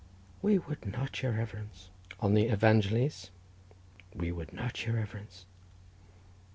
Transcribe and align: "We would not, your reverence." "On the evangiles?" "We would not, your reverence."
"We 0.41 0.57
would 0.57 0.83
not, 0.91 1.21
your 1.21 1.33
reverence." 1.33 1.89
"On 2.21 2.33
the 2.33 2.47
evangiles?" 2.51 3.29
"We 4.15 4.31
would 4.31 4.51
not, 4.51 4.83
your 4.87 4.95
reverence." 4.95 5.45